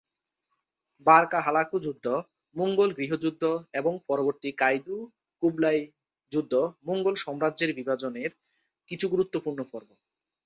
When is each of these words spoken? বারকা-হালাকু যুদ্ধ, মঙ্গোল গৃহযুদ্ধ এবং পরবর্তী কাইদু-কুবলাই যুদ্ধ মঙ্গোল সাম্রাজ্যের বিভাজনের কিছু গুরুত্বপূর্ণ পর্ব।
বারকা-হালাকু 1.05 1.77
যুদ্ধ, 1.79 2.05
মঙ্গোল 2.55 2.89
গৃহযুদ্ধ 2.93 3.43
এবং 3.73 3.93
পরবর্তী 4.07 4.49
কাইদু-কুবলাই 4.57 5.79
যুদ্ধ 6.31 6.53
মঙ্গোল 6.87 7.15
সাম্রাজ্যের 7.15 7.71
বিভাজনের 7.73 8.31
কিছু 8.89 9.05
গুরুত্বপূর্ণ 9.09 9.59
পর্ব। 9.71 9.89